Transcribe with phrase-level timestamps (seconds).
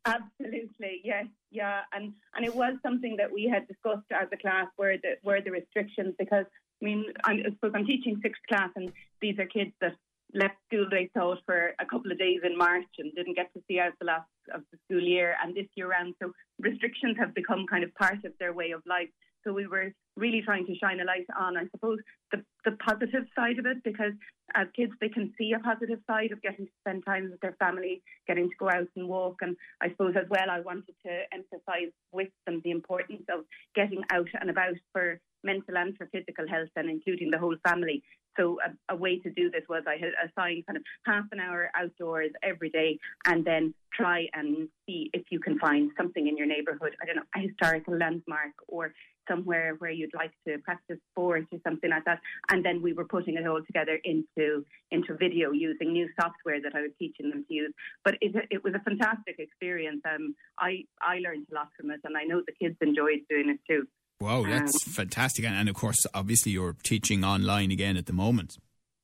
[0.06, 4.68] Absolutely, yes, yeah, and and it was something that we had discussed as a class
[4.76, 6.46] where the where the restrictions because
[6.82, 9.96] I mean I'm, I suppose I'm teaching sixth class and these are kids that
[10.34, 13.62] left school they thought for a couple of days in March and didn't get to
[13.68, 17.34] see out the last of the school year and this year round so restrictions have
[17.34, 19.10] become kind of part of their way of life.
[19.44, 22.00] So we were really trying to shine a light on, I suppose,
[22.32, 24.14] the, the positive side of it because
[24.56, 27.56] as kids they can see a positive side of getting to spend time with their
[27.60, 29.38] family, getting to go out and walk.
[29.42, 34.02] And I suppose as well I wanted to emphasise with them the importance of getting
[34.12, 38.04] out and about for mental and for physical health and including the whole family.
[38.38, 41.40] So a, a, way to do this was I had assigned kind of half an
[41.40, 46.36] hour outdoors every day and then try and see if you can find something in
[46.36, 48.94] your neighbourhood, I don't know, a historical landmark or
[49.30, 52.20] somewhere where you'd like to practice sport or something like that.
[52.50, 56.76] And then we were putting it all together into into video using new software that
[56.76, 57.74] I was teaching them to use.
[58.04, 60.02] But it, it was a fantastic experience.
[60.06, 63.50] Um, I I learned a lot from it, and I know the kids enjoyed doing
[63.50, 63.88] it too.
[64.22, 65.46] Wow, that's um, fantastic!
[65.46, 68.58] And, and of course, obviously, you're teaching online again at the moment.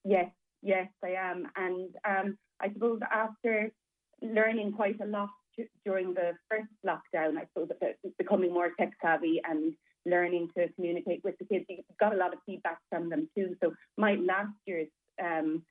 [0.04, 0.32] Yes,
[0.62, 3.72] yes, I am, and um, I suppose after
[4.22, 5.30] learning quite a lot
[5.86, 7.70] during the first lockdown, I suppose
[8.18, 9.74] becoming more tech savvy and
[10.06, 11.66] learning to communicate with the kids.
[11.70, 13.56] You got a lot of feedback from them too.
[13.64, 14.90] So my last year's
[15.22, 15.64] um,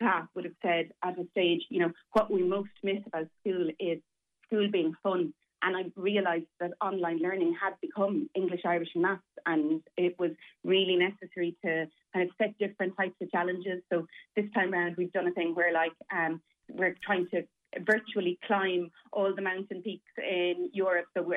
[0.00, 3.70] class would have said at a stage, you know, what we most miss about school
[3.78, 3.98] is
[4.46, 5.32] school being fun.
[5.62, 10.30] And I realised that online learning had become English, Irish, and maths, and it was
[10.64, 13.82] really necessary to kind of set different types of challenges.
[13.92, 14.06] So
[14.36, 17.42] this time around, we've done a thing where, like, um, we're trying to
[17.78, 21.06] virtually climb all the mountain peaks in Europe.
[21.16, 21.32] So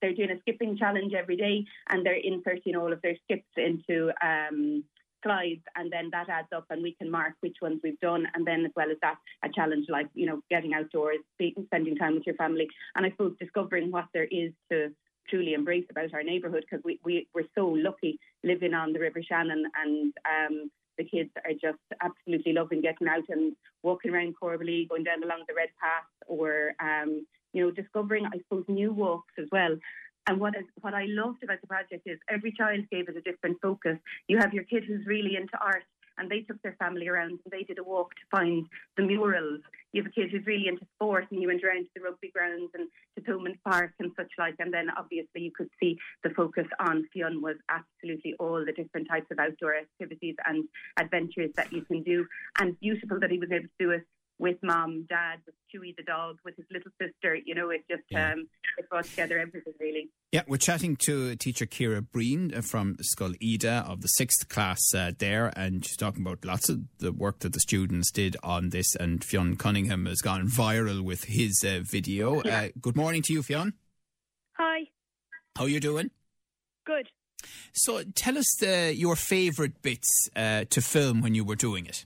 [0.00, 4.10] they're doing a skipping challenge every day, and they're inserting all of their skips into
[4.24, 4.84] um,
[5.22, 8.26] slides, and then that adds up, and we can mark which ones we've done.
[8.34, 11.18] And then, as well as that, a challenge like you know getting outdoors,
[11.66, 14.88] spending time with your family, and I suppose discovering what there is to
[15.28, 19.20] truly embrace about our neighbourhood because we, we we're so lucky living on the River
[19.22, 24.88] Shannon and um, the kids are just absolutely loving getting out and walking around Corbally,
[24.88, 29.32] going down along the Red Path, or um, you know, discovering, I suppose, new walks
[29.38, 29.76] as well.
[30.26, 33.22] And what is what I loved about the project is every child gave it a
[33.22, 33.96] different focus.
[34.26, 35.84] You have your kid who's really into art,
[36.18, 39.60] and they took their family around and they did a walk to find the murals.
[39.92, 42.30] You have a kid who's really into sport and you went around to the rugby
[42.30, 44.56] grounds and to Thomond Park and such like.
[44.58, 49.08] And then obviously you could see the focus on Fionn was absolutely all the different
[49.08, 50.64] types of outdoor activities and
[50.98, 52.26] adventures that you can do.
[52.58, 54.04] And beautiful that he was able to do it
[54.38, 57.34] with mom, dad, with Chewy the dog, with his little sister.
[57.34, 58.32] You know, it just yeah.
[58.32, 60.10] um, it brought together everything really.
[60.32, 64.80] Yeah, we're chatting to teacher Kira Breen uh, from Scoil Ida of the sixth class
[64.94, 68.70] uh, there, and she's talking about lots of the work that the students did on
[68.70, 68.94] this.
[68.94, 72.42] And Fionn Cunningham has gone viral with his uh, video.
[72.44, 72.60] Yeah.
[72.60, 73.74] Uh, good morning to you, Fionn.
[74.58, 74.88] Hi.
[75.56, 76.10] How are you doing?
[76.86, 77.08] Good.
[77.72, 82.04] So, tell us the, your favourite bits uh, to film when you were doing it.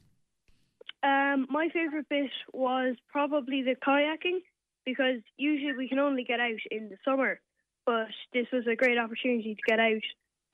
[1.02, 4.40] Um, my favourite bit was probably the kayaking
[4.84, 7.40] because usually we can only get out in the summer,
[7.86, 10.02] but this was a great opportunity to get out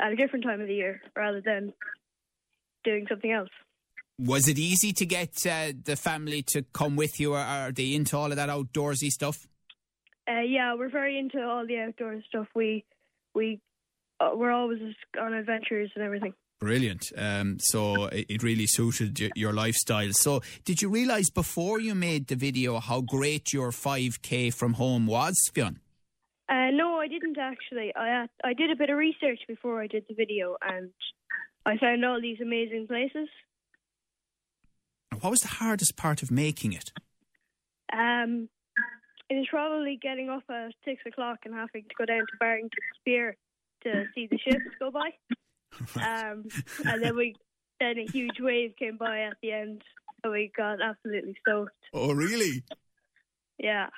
[0.01, 1.73] at a different time of the year rather than
[2.85, 3.51] doing something else.
[4.19, 7.95] Was it easy to get uh, the family to come with you, or are they
[7.95, 9.47] into all of that outdoorsy stuff?
[10.29, 12.49] Uh, yeah, we're very into all the outdoor stuff.
[12.55, 12.85] We
[13.35, 13.61] we
[14.19, 14.81] uh, we're always
[15.21, 16.35] on adventures and everything.
[16.61, 17.13] Brilliant.
[17.17, 20.13] Um, so it really suited your lifestyle.
[20.13, 25.07] So, did you realise before you made the video how great your 5K from home
[25.07, 25.79] was, Fionn?
[26.49, 27.95] Uh, no, I didn't actually.
[27.95, 30.91] I uh, I did a bit of research before I did the video, and
[31.65, 33.29] I found all these amazing places.
[35.21, 36.91] What was the hardest part of making it?
[37.93, 38.49] Um,
[39.29, 42.99] it was probably getting up at six o'clock and having to go down to Barrington's
[43.05, 43.37] Pier
[43.85, 45.11] to see the ships go by.
[45.97, 46.45] Um,
[46.85, 47.35] and then we
[47.81, 49.83] then a huge wave came by at the end,
[50.25, 51.73] and we got absolutely soaked.
[51.95, 52.65] Oh, really?
[53.59, 53.89] Yeah.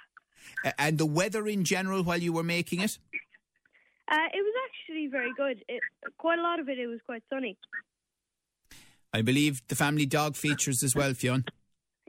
[0.64, 2.98] A- And the weather in general while you were making it?
[4.10, 5.62] Uh, it was actually very good.
[5.68, 5.80] It,
[6.18, 7.56] quite a lot of it, it was quite sunny.
[9.12, 11.44] I believe the family dog features as well, Fionn.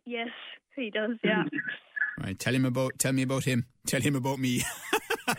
[0.05, 0.29] Yes,
[0.75, 1.11] he does.
[1.23, 1.43] Yeah.
[2.21, 2.99] Right, tell him about.
[2.99, 3.65] Tell me about him.
[3.87, 4.63] Tell him about me.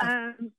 [0.00, 0.52] um,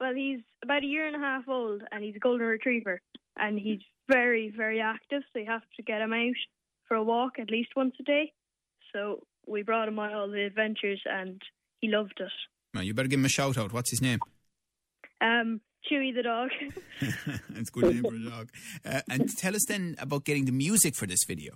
[0.00, 3.00] well, he's about a year and a half old, and he's a golden retriever,
[3.36, 5.22] and he's very, very active.
[5.32, 6.34] So you have to get him out
[6.88, 8.32] for a walk at least once a day.
[8.92, 11.40] So we brought him on all the adventures, and
[11.80, 12.32] he loved it.
[12.74, 13.72] Well, you better give him a shout out.
[13.72, 14.20] What's his name?
[15.20, 15.60] Um,
[15.90, 16.50] Chewy the dog.
[17.00, 18.48] it's a good name for a dog.
[18.84, 21.54] Uh, and tell us then about getting the music for this video.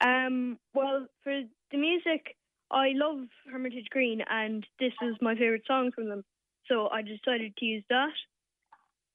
[0.00, 2.36] Um, well, for the music,
[2.70, 6.24] I love Hermitage Green, and this was my favorite song from them.
[6.68, 8.12] So I decided to use that.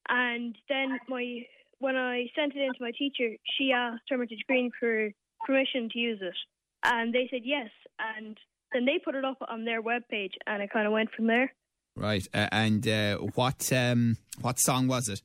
[0.10, 1.46] And then my
[1.80, 5.10] when I sent it in to my teacher, she asked Hermitage Green for
[5.46, 6.36] permission to use it,
[6.84, 7.70] and they said yes.
[8.00, 8.38] And
[8.74, 11.54] then they put it up on their webpage, and it kind of went from there.
[11.96, 15.22] Right, uh, and uh, what um, what song was it?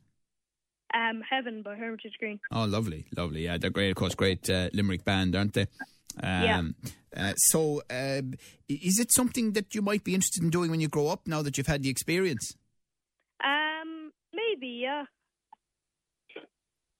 [0.94, 2.40] Um, Heaven by Hermitage Green.
[2.50, 3.44] Oh, lovely, lovely.
[3.44, 5.66] Yeah, they're great, of course, great uh, Limerick band, aren't they?
[6.22, 6.74] Um,
[7.16, 8.34] uh, so, um,
[8.68, 11.26] is it something that you might be interested in doing when you grow up?
[11.26, 12.54] Now that you've had the experience,
[13.44, 15.04] Um, maybe yeah.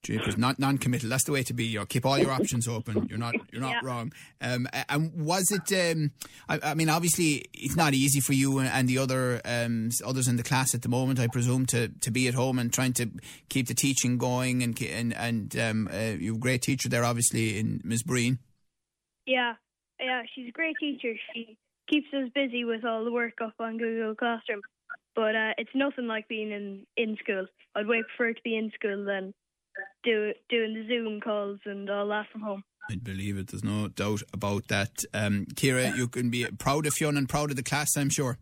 [0.07, 1.09] because not non-committal.
[1.09, 1.65] That's the way to be.
[1.65, 3.09] You keep all your options open.
[3.11, 3.35] You're not.
[3.51, 3.81] You're not Yeah.
[3.83, 4.13] wrong.
[4.41, 5.73] Um, and was it?
[5.97, 6.13] Um,
[6.49, 10.37] I, I mean, obviously, it's not easy for you and, the other um, others in
[10.37, 11.19] the class at the moment.
[11.19, 13.11] I presume to, to be at home and trying to
[13.49, 17.05] keep the teaching going and and and um, uh, you have a great teacher there,
[17.05, 18.05] obviously, in Ms.
[18.05, 18.39] Breen.
[19.26, 19.55] Yeah,
[20.00, 21.14] yeah, she's a great teacher.
[21.34, 21.56] She
[21.88, 24.62] keeps us busy with all the work up on Google Classroom.
[25.14, 27.46] But uh, it's nothing like being in, in school.
[27.75, 29.32] I'd way prefer to be in school than
[30.05, 32.62] do doing the Zoom calls and all that from home.
[32.90, 33.49] I believe it.
[33.49, 35.05] There's no doubt about that.
[35.12, 38.38] Um, Kira, you can be proud of Fionn and proud of the class, I'm sure.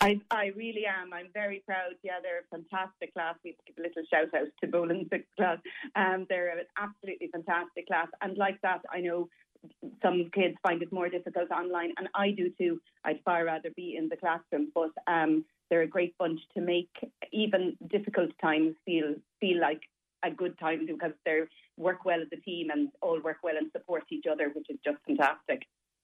[0.00, 1.12] I, I really am.
[1.12, 1.94] I'm very proud.
[2.02, 3.36] Yeah, they're a fantastic class.
[3.44, 5.58] We give a little shout out to Boland Sixth class.
[5.94, 8.08] Um, they're an absolutely fantastic class.
[8.20, 9.28] And like that, I know
[10.02, 12.80] some kids find it more difficult online, and I do too.
[13.04, 16.90] I'd far rather be in the classroom, but um, they're a great bunch to make
[17.32, 19.80] even difficult times feel feel like
[20.24, 21.40] a good time because they
[21.76, 24.78] work well as a team and all work well and support each other, which is
[24.84, 25.62] just fantastic.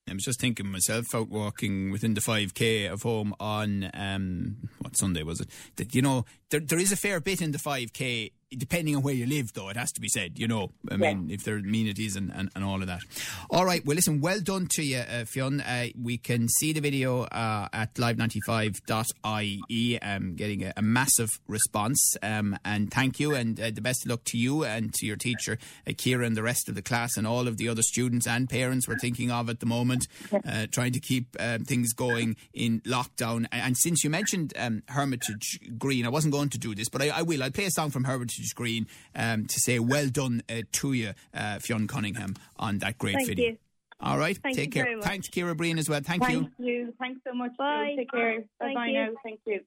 [0.09, 4.97] I was just thinking myself out walking within the 5k of home on um, what
[4.97, 5.49] Sunday was it?
[5.77, 9.15] That you know there there is a fair bit in the 5k depending on where
[9.15, 11.59] you live though it has to be said you know I mean if there are
[11.59, 13.03] amenities and, and, and all of that.
[13.51, 15.61] All right, well listen, well done to you, uh, Fionn.
[15.61, 22.17] Uh, we can see the video uh, at live95.ie, um, getting a, a massive response.
[22.23, 25.17] Um, and thank you, and uh, the best of luck to you and to your
[25.17, 28.27] teacher, uh, Kira, and the rest of the class, and all of the other students
[28.27, 32.37] and parents we're thinking of at the moment, uh, trying to keep um, things going
[32.53, 33.47] in lockdown.
[33.53, 37.03] And, and since you mentioned um, Hermitage Green, I wasn't going to do this, but
[37.03, 37.43] I, I will.
[37.43, 41.13] I'll play a song from Hermitage Green um, to say well done uh, to you,
[41.35, 43.51] uh, Fionn Cunningham, on that great Thank video.
[43.51, 43.59] you.
[44.01, 44.85] All right, Thank take you care.
[44.85, 45.05] very much.
[45.05, 46.01] Thanks, Kira Breen, as well.
[46.01, 46.43] Thank, you.
[46.43, 46.95] Thank you.
[47.01, 47.57] Thanks so much.
[47.57, 47.95] Bye.
[47.97, 48.45] Take care.
[48.61, 49.09] Bye bye now.
[49.25, 49.61] Thank you.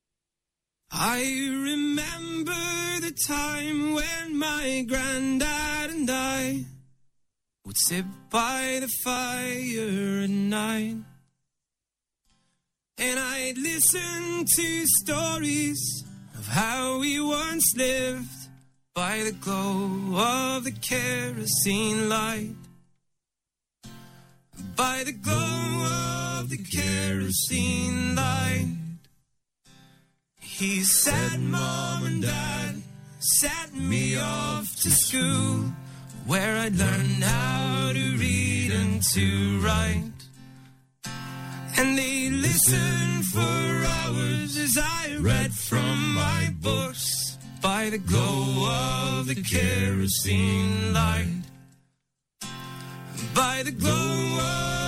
[0.93, 2.51] I remember
[3.01, 6.65] the time when my granddad and I
[7.65, 10.97] would sit by the fire at night.
[12.97, 16.03] And I'd listen to stories
[16.37, 18.40] of how we once lived
[18.93, 22.55] by the glow of the kerosene light.
[24.75, 25.88] By the glow
[26.39, 28.67] of the kerosene light.
[30.39, 32.81] He said, Mom and Dad
[33.19, 35.71] sent me off to school
[36.25, 40.12] where I'd learn how to read and to write.
[41.77, 46.10] And they listened for hours as I read from
[47.81, 51.41] by the glow of the kerosene light.
[53.33, 54.38] By the glow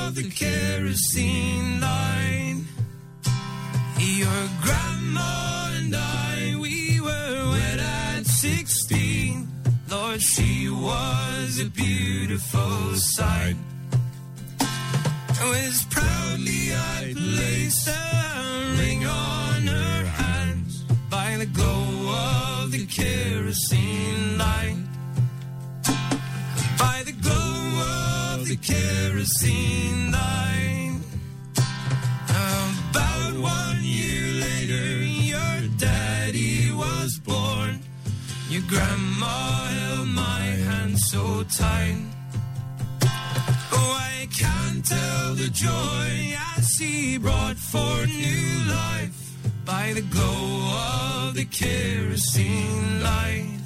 [0.06, 2.62] of the kerosene light.
[3.98, 9.48] Your grandma and I, we were wed at 16.
[9.90, 13.56] Lord, she was a beautiful sight.
[15.42, 20.68] Was proudly I placed a ring on her hand
[21.10, 21.83] by the glow
[22.94, 24.78] kerosene light.
[26.78, 27.56] By the glow
[28.34, 31.02] of the kerosene line.
[32.30, 34.88] About one year later,
[35.34, 37.80] your daddy was born.
[38.50, 41.98] Your grandma held my hand so tight.
[43.72, 49.23] Oh, I can't tell the joy as he brought forth new life
[49.66, 53.60] by the glow of the kerosene light.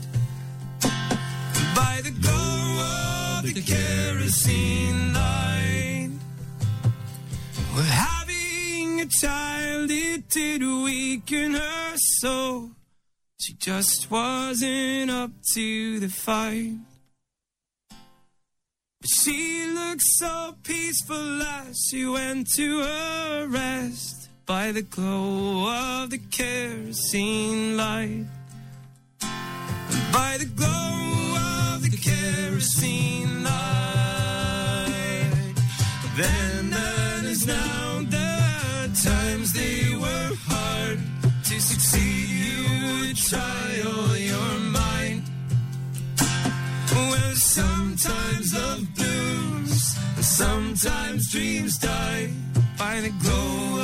[1.76, 6.12] By the glow of the kerosene light.
[7.76, 12.72] We're having a child, it did weaken her soul.
[13.40, 16.74] She just wasn't up to the fight.
[19.00, 26.10] But she looked so peaceful as she went to her rest by the glow of
[26.10, 28.26] the kerosene light.
[30.14, 31.36] By the glow
[31.74, 33.64] of the kerosene light.
[36.16, 41.00] Then and as now, the times they were hard.
[41.44, 42.64] To succeed, you
[43.02, 45.24] would try all your might.
[46.94, 52.30] Well, sometimes love blooms, sometimes dreams die
[52.78, 53.80] by the glow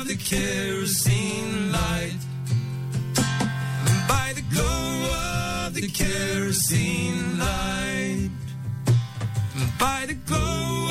[0.00, 2.18] of the kerosene light.
[4.08, 8.30] By the glow of the kerosene light.
[9.78, 10.90] By the glow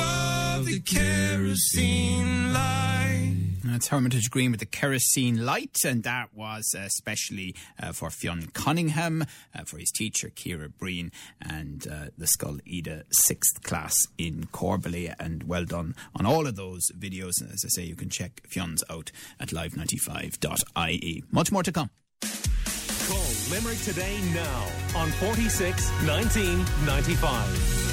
[0.56, 3.43] of the kerosene light.
[3.74, 9.24] That's Hermitage Green with the kerosene light, and that was especially uh, for Fionn Cunningham,
[9.52, 15.12] uh, for his teacher Kira Breen, and uh, the Scoil Ida sixth class in Corbally.
[15.18, 17.32] And well done on all of those videos.
[17.40, 21.24] And as I say, you can check Fionn's out at live95.ie.
[21.32, 21.90] Much more to come.
[22.20, 27.83] Call Limerick today now on 46 19 95.